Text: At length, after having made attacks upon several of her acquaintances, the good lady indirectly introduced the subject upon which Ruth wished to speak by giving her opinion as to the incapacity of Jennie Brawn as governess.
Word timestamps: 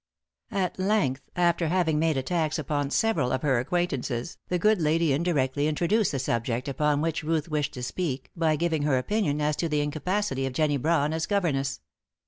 At 0.49 0.79
length, 0.79 1.29
after 1.35 1.67
having 1.67 1.99
made 1.99 2.17
attacks 2.17 2.57
upon 2.57 2.89
several 2.89 3.31
of 3.31 3.43
her 3.43 3.59
acquaintances, 3.59 4.39
the 4.47 4.57
good 4.57 4.81
lady 4.81 5.13
indirectly 5.13 5.67
introduced 5.67 6.11
the 6.11 6.17
subject 6.17 6.67
upon 6.67 7.01
which 7.01 7.21
Ruth 7.21 7.49
wished 7.49 7.75
to 7.75 7.83
speak 7.83 8.31
by 8.35 8.55
giving 8.55 8.81
her 8.81 8.97
opinion 8.97 9.39
as 9.41 9.55
to 9.57 9.69
the 9.69 9.81
incapacity 9.81 10.47
of 10.47 10.53
Jennie 10.53 10.77
Brawn 10.77 11.13
as 11.13 11.27
governess. 11.27 11.81